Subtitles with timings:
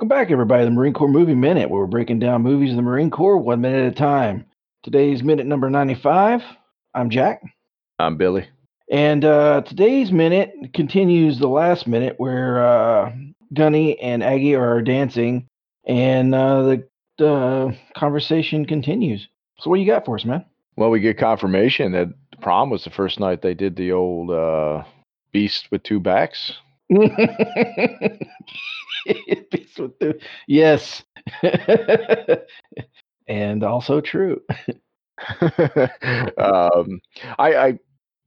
[0.00, 2.76] Welcome back, everybody, to the Marine Corps Movie Minute, where we're breaking down movies in
[2.76, 4.46] the Marine Corps one minute at a time.
[4.82, 6.42] Today's minute number 95.
[6.94, 7.42] I'm Jack.
[7.98, 8.48] I'm Billy.
[8.90, 13.12] And uh, today's minute continues the last minute where uh,
[13.52, 15.46] Gunny and Aggie are dancing,
[15.84, 19.28] and uh, the, the conversation continues.
[19.58, 20.46] So, what you got for us, man?
[20.76, 24.30] Well, we get confirmation that the prom was the first night they did the old
[24.30, 24.82] uh,
[25.30, 26.54] beast with two backs.
[29.80, 31.02] With two- yes.
[33.28, 34.40] and also true.
[36.38, 37.00] um,
[37.38, 37.78] I, I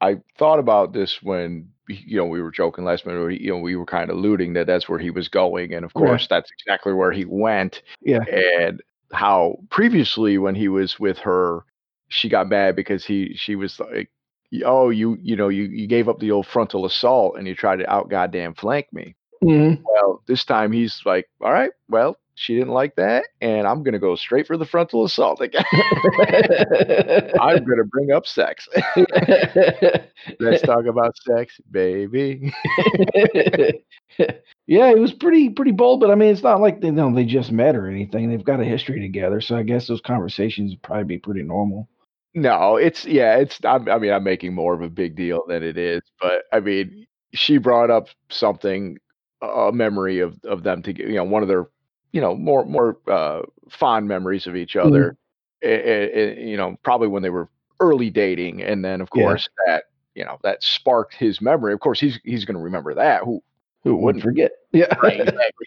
[0.00, 3.40] I thought about this when you know we were joking last minute.
[3.40, 5.94] You know, we were kind of alluding that that's where he was going, and of
[5.94, 7.82] course, that's exactly where he went.
[8.00, 8.24] Yeah.
[8.24, 11.64] And how previously, when he was with her,
[12.08, 14.10] she got mad because he she was like,
[14.64, 17.76] "Oh, you you know you you gave up the old frontal assault and you tried
[17.76, 19.82] to out goddamn flank me." Mhm.
[19.84, 23.98] Well, this time he's like, "All right, well." She didn't like that, and I'm gonna
[23.98, 25.62] go straight for the frontal assault again.
[27.38, 28.66] I'm gonna bring up sex.
[30.40, 32.50] Let's talk about sex, baby.
[34.66, 37.14] yeah, it was pretty pretty bold, but I mean, it's not like they you know
[37.14, 38.30] they just met or anything.
[38.30, 41.88] They've got a history together, so I guess those conversations would probably be pretty normal.
[42.34, 43.58] No, it's yeah, it's.
[43.64, 46.60] I'm, I mean, I'm making more of a big deal than it is, but I
[46.60, 48.98] mean, she brought up something,
[49.42, 51.66] a memory of of them to get, you know one of their
[52.12, 55.16] you know more more uh, fond memories of each other,
[55.62, 57.48] eh, eh, eh, you know, probably when they were
[57.80, 59.22] early dating, and then of Yeah.
[59.24, 61.72] course that you know that sparked his memory.
[61.72, 63.22] Of course, he's he's going to remember that.
[63.24, 63.42] Who
[63.84, 64.52] Who wouldn't forget?
[64.72, 65.66] Yeah, right exactly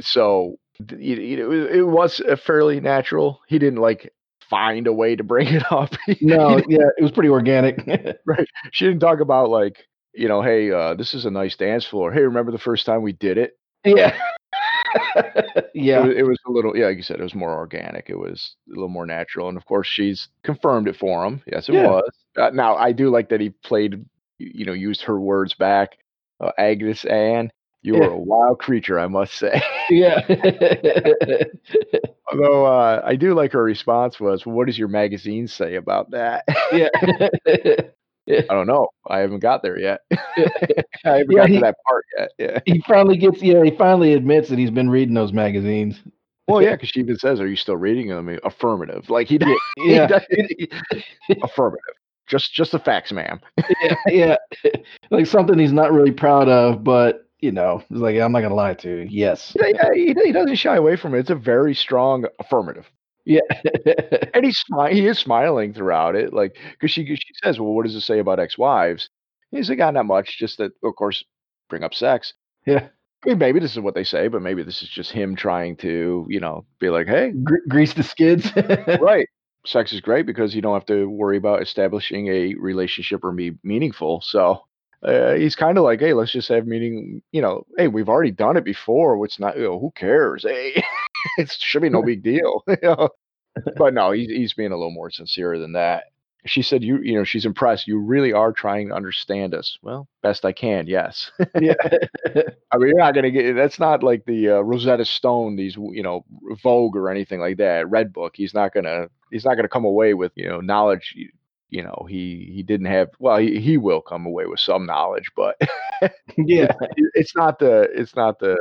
[0.00, 0.56] so
[0.88, 4.12] th- you, you know, it, it was fairly natural he didn't like
[4.48, 7.78] find a way to bring it up no, yeah, it was pretty organic.
[8.26, 8.48] Right.
[8.72, 12.12] She didn't talk about like you know hey uh, this is a nice dance floor
[12.12, 14.12] hey remember the first time we did it yeah,
[15.14, 18.08] it, yeah, was, it was a little yeah like you said it was more organic
[18.10, 21.68] it was a little more natural and of course she's confirmed it for him yes
[21.68, 21.76] it Yeah.
[21.76, 24.04] was uh, now i do like that he played
[24.38, 25.98] you know used her words back
[26.40, 27.50] uh, agnes ann
[27.82, 28.08] you Yeah.
[28.08, 29.60] were a wild creature i must say
[29.90, 30.20] yeah.
[32.32, 36.10] Although uh, I do like her response was, well, "What does your magazine say about
[36.12, 36.88] that?" yeah.
[38.28, 38.88] I don't know.
[39.08, 40.00] I haven't got there yet.
[40.12, 42.30] I haven't Yeah, got he- to that part yet.
[42.38, 42.60] Yeah.
[42.66, 46.00] he finally gets yeah he finally admits that he's been reading those magazines
[46.46, 49.08] Well, yeah, because she even says, "Are you still reading them?" Affirmative.
[49.10, 49.56] Like he did.
[49.78, 50.18] yeah
[51.42, 51.94] affirmative.
[52.26, 53.40] Just, just the facts, ma'am.
[53.80, 54.36] yeah yeah
[55.10, 58.54] like something he's not really proud of but you know he's like i'm not gonna
[58.54, 61.20] lie to you yes Yeah, yeah, he, he doesn't shy away from it.
[61.20, 62.88] It's a very strong affirmative,
[63.24, 63.40] yeah
[64.34, 66.32] and he's smi- he is smiling throughout it.
[66.32, 69.08] Like because she she says, "Well, what does it say about ex-wives?"
[69.50, 70.38] He's like, "Ah, not much.
[70.38, 71.24] Just that, of course,
[71.68, 72.34] bring up sex."
[72.66, 72.88] yeah
[73.24, 75.76] I mean, maybe this is what they say, but maybe this is just him trying
[75.78, 78.50] to, you know, be like, hey, Gre- grease the skids
[79.00, 79.26] right,
[79.66, 83.52] sex is great because you don't have to worry about establishing a relationship or be
[83.62, 84.22] meaningful.
[84.22, 84.62] So
[85.02, 87.22] uh, he's kind of like, hey, let's just have meaning.
[87.32, 89.18] You know, hey, we've already done it before.
[89.18, 89.56] What's not?
[89.56, 90.44] You know, who cares?
[90.44, 90.82] Hey,
[91.38, 92.62] it should be no big deal.
[92.68, 93.08] you know?
[93.76, 96.04] But no, he's he's being a little more sincere than that.
[96.46, 97.86] She said, "You, you know, she's impressed.
[97.88, 99.78] You really are trying to understand us.
[99.82, 100.86] Well, best I can.
[100.86, 101.30] Yes.
[101.60, 101.74] yeah
[102.72, 103.54] I mean, you're not gonna get.
[103.54, 106.24] That's not like the uh, Rosetta Stone, these you know
[106.62, 107.86] Vogue or anything like that.
[107.86, 108.30] Redbook.
[108.34, 109.08] He's not gonna.
[109.30, 111.14] He's not gonna come away with you know knowledge.
[111.68, 113.10] You, know, he he didn't have.
[113.18, 115.56] Well, he, he will come away with some knowledge, but
[116.36, 117.82] yeah it- it's not the.
[117.94, 118.56] It's not the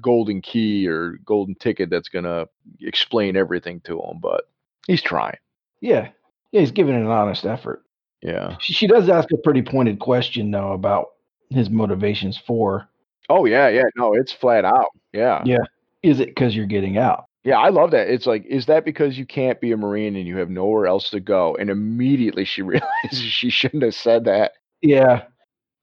[0.00, 2.46] golden key or golden ticket that's gonna
[2.80, 4.18] explain everything to him.
[4.20, 4.48] But
[4.86, 5.36] he's trying.
[5.80, 6.08] yeah
[6.52, 7.82] yeah he's giving an honest effort
[8.22, 8.56] Yeah.
[8.60, 11.08] she, she does ask a pretty pointed question though about
[11.50, 12.88] his motivations for
[13.28, 13.84] Oh yeah, yeah.
[13.96, 14.88] No, it's flat out.
[15.12, 15.42] Yeah.
[15.44, 15.64] Yeah.
[16.02, 18.08] is it because you're getting out Yeah, I love that.
[18.08, 21.10] It's like, is that because you can't be a Marine and you have nowhere else
[21.10, 21.54] to go?
[21.56, 24.52] And immediately she realizes she shouldn't have said that.
[24.82, 25.22] yeah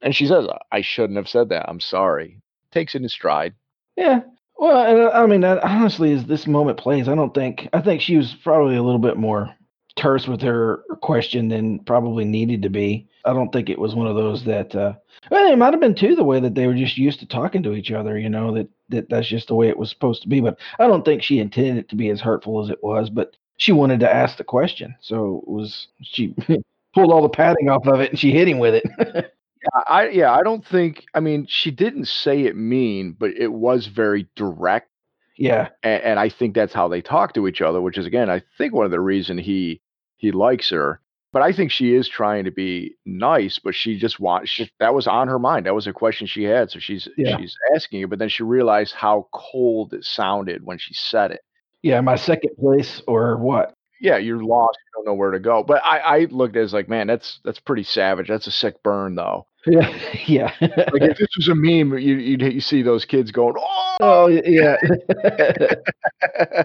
[0.01, 1.69] And she says, I shouldn't have said that.
[1.69, 2.42] I'm sorry.
[2.72, 3.54] Takes it in stride.
[4.00, 4.22] Yeah.
[4.57, 8.16] Well, uh, I mean, honestly, as this moment plays, I don't think I think she
[8.16, 9.54] was probably a little bit more
[9.98, 13.10] terse with her question than probably needed to be.
[13.25, 14.74] I don't think it was one of those that.
[14.74, 14.94] Uh,
[15.30, 17.62] well, it might have been too the way that they were just used to talking
[17.63, 18.18] to each other.
[18.18, 20.40] You know that that that's just the way it was supposed to be.
[20.40, 23.10] But I don't think she intended it to be as hurtful as it was.
[23.10, 26.34] But she wanted to ask the question, so it was she
[26.94, 29.34] pulled all the padding off of it and she hit him with it.
[29.73, 33.51] I, I yeah, I don't think I mean she didn't say it mean, but it
[33.51, 34.89] was very direct.
[35.38, 35.69] yeah.
[35.83, 38.41] And, and I think that's how they talk to each other, which is again, I
[38.57, 39.81] think one of the reason he
[40.17, 41.01] he likes her.
[41.31, 44.95] But I think she is trying to be nice, but she just wants she, that
[44.95, 45.65] was on her mind.
[45.67, 47.38] That was a question she had, so she's Yeah.
[47.38, 48.09] she's asking it.
[48.09, 51.41] But then she realized how cold it sounded when she said it.
[51.83, 53.73] Yeah, my second place or what?
[54.00, 54.78] Yeah, you're lost.
[54.86, 55.63] You don't know where to go.
[55.63, 58.28] But I, I looked at it as like, man, that's that's pretty savage.
[58.28, 59.46] That's a sick burn, though.
[59.66, 59.90] Yeah,
[60.28, 60.54] yeah.
[60.62, 63.98] Like if this was a meme, you you'd, you see those kids going, oh.
[64.00, 64.78] oh yeah.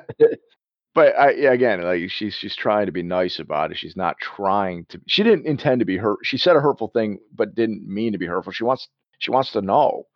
[0.95, 3.79] but I, yeah, again, like she's she's trying to be nice about it.
[3.79, 5.01] She's not trying to.
[5.07, 6.19] She didn't intend to be hurt.
[6.23, 8.53] She said a hurtful thing, but didn't mean to be hurtful.
[8.53, 8.89] She wants
[9.19, 10.07] she wants to know.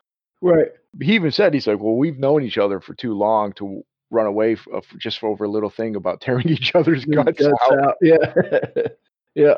[0.41, 0.69] right.
[1.00, 4.26] He even said he's like, well, we've known each other for too long to run
[4.26, 7.96] away of uh, just for over a little thing about tearing each other's guts, out.
[8.00, 8.32] Yeah.
[9.34, 9.55] yeah.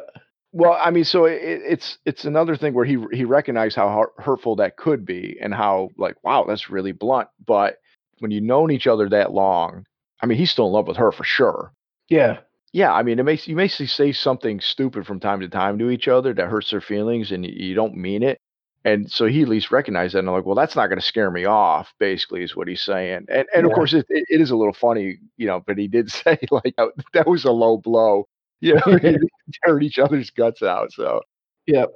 [0.53, 4.57] Well, I mean, so it, it's it's another thing where he he recognized how hurtful
[4.57, 7.29] that could be, and how like, wow, that's really blunt.
[7.47, 7.77] But
[8.19, 9.87] when you've known each other that long,
[10.21, 11.73] I mean, he's still in love with her for sure.
[12.09, 12.39] Yeah.
[12.73, 15.91] Yeah, I mean, it makes you may say something stupid from time to time to
[15.91, 18.39] each other that hurts their feelings, and you don't mean it.
[18.85, 21.05] And so he at least recognized that, and I'm like, well, that's not going to
[21.05, 21.93] scare me off.
[21.99, 23.27] Basically, is what he's saying.
[23.29, 25.61] And and of course, it, it, it is a little funny, you know.
[25.67, 28.27] But he did say like that, that was a low blow.
[28.61, 29.17] You know, they
[29.65, 30.93] tearing each other's guts out.
[30.93, 31.21] So,
[31.67, 31.91] Yep.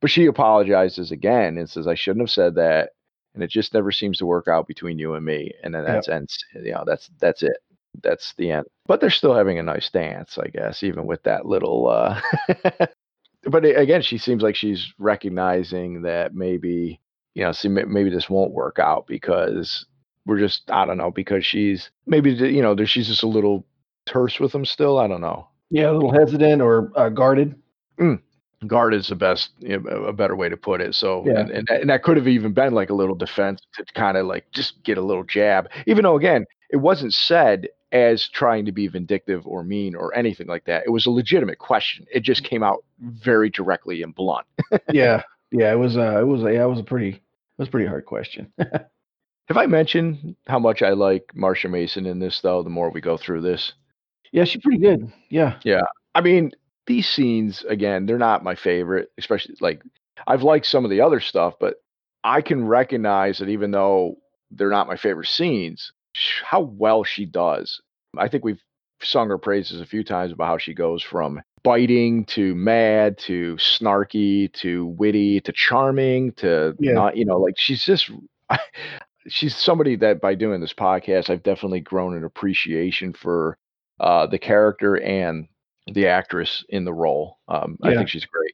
[0.00, 2.90] but she apologizes again and says, I shouldn't have said that,
[3.34, 5.52] and it just never seems to work out between you and me.
[5.62, 6.04] And then Yep.
[6.04, 6.36] that's ends.
[6.54, 7.56] You know, that's that's it.
[8.02, 8.66] That's the end.
[8.86, 11.88] But they're still having a nice dance, I guess, even with that little.
[11.88, 12.20] uh
[13.48, 17.00] But again, she seems like she's recognizing that maybe
[17.34, 19.86] you know, see, maybe this won't work out because
[20.26, 23.64] we're just I don't know because she's maybe you know she's just a little
[24.06, 24.98] terse with him still.
[24.98, 25.48] I don't know.
[25.70, 27.54] Yeah, a little hesitant or uh, guarded.
[28.66, 31.40] guard is the best you know, a better way to put it so Yeah.
[31.40, 34.16] and, and, that- and that could have even been like a little defense to kind
[34.16, 38.64] of like just get a little jab even though again it wasn't said as trying
[38.66, 42.20] to be vindictive or mean or anything like that it was a legitimate question it
[42.20, 44.46] just came out very directly and blunt
[44.92, 45.22] yeah.
[45.50, 47.22] Yeah, it was uh it was yeah, it was a pretty it
[47.56, 48.52] was a pretty hard question.
[48.58, 53.00] have i mentioned how much i like marsha mason in this though the more we
[53.00, 53.72] go through this
[54.32, 55.12] yeah, she's pretty good.
[55.30, 55.58] Yeah.
[55.64, 55.82] Yeah.
[56.14, 56.52] I mean,
[56.86, 59.82] these scenes again, they're not my favorite, especially like
[60.26, 61.76] I've liked some of the other stuff, but
[62.24, 64.16] I can recognize that even though
[64.50, 65.92] they're not my favorite scenes,
[66.44, 67.80] how well she does.
[68.16, 68.62] I think we've
[69.00, 73.54] sung her praises a few times about how she goes from biting to mad to
[73.56, 76.92] snarky to witty to charming to Yeah.
[76.92, 78.10] not, you know, like she's just
[79.28, 83.56] she's somebody that by doing this podcast, I've definitely grown an appreciation for
[84.00, 85.48] uh, the character and
[85.92, 87.38] the actress in the role.
[87.48, 88.52] Um, I think she's great.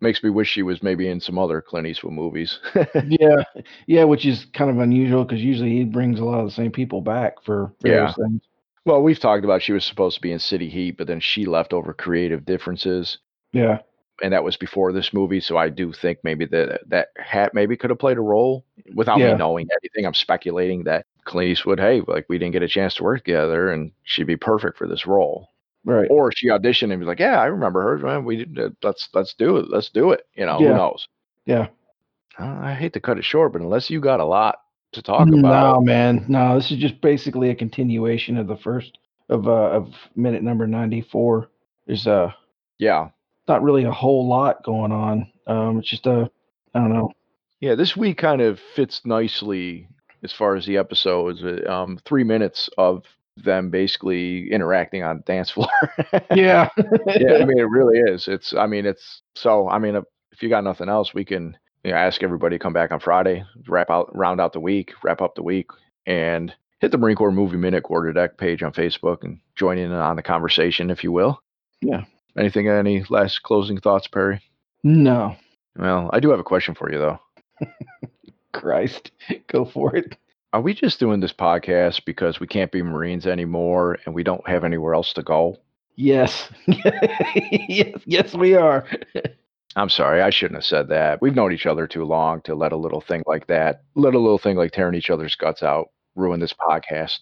[0.00, 2.60] Makes me wish she was maybe in some other Clint Eastwood movies.
[3.08, 3.42] yeah.
[3.86, 6.70] Yeah, which is kind of unusual because usually he brings a lot of the same
[6.70, 8.42] people back for various things.
[8.84, 11.46] well, we've talked about she was supposed to be in City Heat, but then she
[11.46, 13.18] left over creative differences,
[13.52, 13.80] Yeah.
[14.22, 15.40] and that was before this movie.
[15.40, 19.18] So I do think maybe that that hat maybe could have played a role without
[19.18, 19.32] Yeah.
[19.32, 20.06] me knowing anything.
[20.06, 23.70] I'm speculating that Clint Eastwood, hey, like we didn't get a chance to work together,
[23.70, 25.48] and she'd be perfect for this role.
[25.88, 26.06] Right.
[26.10, 27.98] or she auditioned and was like, "Yeah, I remember her.
[27.98, 29.70] Man, we did, uh, let's let's do it.
[29.70, 30.68] Let's do it." You know, Yeah.
[30.68, 31.08] who knows?
[31.46, 31.68] Yeah.
[32.38, 34.60] I hate to cut it short, but unless you got a lot
[34.92, 36.24] to talk about, no, man.
[36.28, 38.98] No, this is just basically a continuation of the first
[39.28, 41.48] of uh of minute number ninety four.
[41.86, 42.32] There's uh
[42.78, 43.08] yeah,
[43.48, 45.30] not really a whole lot going on.
[45.46, 46.30] Um it's just a
[46.74, 47.10] I don't know.
[47.60, 49.88] yeah, this week kind of fits nicely
[50.22, 51.42] as far as the episodes.
[51.42, 53.04] uh, Um, three minutes of
[53.44, 55.68] them basically interacting on dance floor.
[56.34, 56.68] Yeah.
[57.06, 58.28] yeah, I mean, it really is.
[58.28, 59.68] It's, I mean, it's so.
[59.68, 62.62] I mean, if, if you got nothing else, we can you know, ask everybody to
[62.62, 65.70] come back on Friday, wrap out, round out the week, wrap up the week,
[66.06, 70.16] and hit the Marine Corps Movie Minute Quarterdeck page on Facebook and join in on
[70.16, 71.40] the conversation, if you will.
[71.80, 72.04] Yeah.
[72.36, 72.68] Anything?
[72.68, 74.40] Any last closing thoughts, Perry?
[74.84, 75.36] no.
[75.76, 77.20] Well, I do have a question for you though.
[78.52, 79.12] Christ.
[79.46, 80.16] Go for it.
[80.54, 84.48] Are we just doing this podcast because we can't be Marines anymore and we don't
[84.48, 85.58] have anywhere else to go?
[85.94, 86.48] Yes.
[86.66, 88.86] yes, yes we are.
[89.76, 91.20] I'm sorry, I shouldn't have said that.
[91.20, 94.18] We've known each other too long to let a little thing like that, let a
[94.18, 97.18] little thing like tearing each other's guts out, ruin this podcast.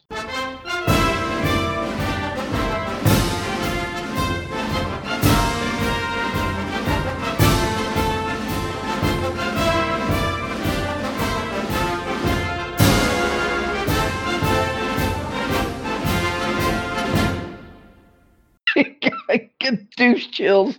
[19.96, 20.78] Douche chills.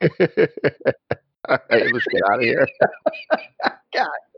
[1.48, 2.66] All right, let's get out of here.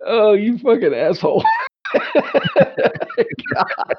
[0.05, 1.45] Oh, you fucking asshole.
[3.55, 3.97] God.